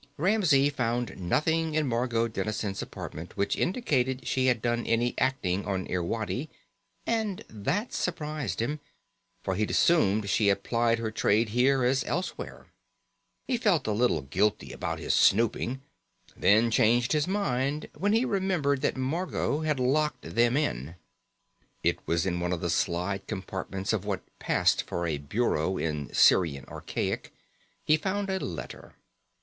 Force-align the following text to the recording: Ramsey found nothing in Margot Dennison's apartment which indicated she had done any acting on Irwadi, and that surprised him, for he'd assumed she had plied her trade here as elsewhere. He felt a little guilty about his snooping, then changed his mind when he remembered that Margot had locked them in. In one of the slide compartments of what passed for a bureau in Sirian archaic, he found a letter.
Ramsey 0.17 0.71
found 0.71 1.15
nothing 1.19 1.75
in 1.75 1.87
Margot 1.87 2.27
Dennison's 2.27 2.81
apartment 2.81 3.37
which 3.37 3.55
indicated 3.55 4.25
she 4.25 4.47
had 4.47 4.59
done 4.59 4.83
any 4.87 5.13
acting 5.19 5.63
on 5.63 5.85
Irwadi, 5.85 6.49
and 7.05 7.45
that 7.47 7.93
surprised 7.93 8.63
him, 8.63 8.79
for 9.43 9.53
he'd 9.53 9.69
assumed 9.69 10.27
she 10.27 10.47
had 10.47 10.63
plied 10.63 10.97
her 10.97 11.11
trade 11.11 11.49
here 11.49 11.83
as 11.83 12.03
elsewhere. 12.05 12.65
He 13.47 13.57
felt 13.57 13.85
a 13.85 13.91
little 13.91 14.23
guilty 14.23 14.73
about 14.73 14.97
his 14.97 15.13
snooping, 15.13 15.81
then 16.35 16.71
changed 16.71 17.11
his 17.11 17.27
mind 17.27 17.87
when 17.93 18.11
he 18.13 18.25
remembered 18.25 18.81
that 18.81 18.97
Margot 18.97 19.59
had 19.59 19.79
locked 19.79 20.23
them 20.23 20.57
in. 20.57 20.95
In 21.83 22.39
one 22.39 22.51
of 22.51 22.61
the 22.61 22.71
slide 22.71 23.27
compartments 23.27 23.93
of 23.93 24.03
what 24.03 24.23
passed 24.39 24.81
for 24.81 25.05
a 25.05 25.19
bureau 25.19 25.77
in 25.77 26.11
Sirian 26.11 26.65
archaic, 26.69 27.31
he 27.85 27.97
found 27.97 28.31
a 28.31 28.39
letter. 28.43 28.93